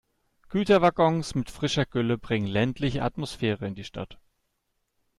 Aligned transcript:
Güterwaggons 0.49 1.35
mit 1.35 1.51
frischer 1.51 1.85
Gülle 1.85 2.17
bringen 2.17 2.47
ländliche 2.47 3.03
Atmosphäre 3.03 3.67
in 3.67 3.75
die 3.75 3.83
Stadt. 3.83 4.17